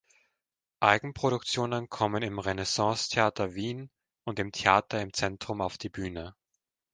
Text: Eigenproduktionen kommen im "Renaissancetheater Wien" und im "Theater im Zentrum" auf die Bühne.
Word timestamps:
Eigenproduktionen 0.79 1.87
kommen 1.87 2.23
im 2.23 2.39
"Renaissancetheater 2.39 3.53
Wien" 3.53 3.91
und 4.25 4.39
im 4.39 4.51
"Theater 4.51 4.99
im 4.99 5.13
Zentrum" 5.13 5.61
auf 5.61 5.77
die 5.77 5.89
Bühne. 5.89 6.33